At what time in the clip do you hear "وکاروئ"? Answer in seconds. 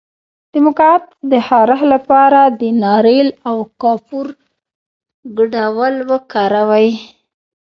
6.11-6.89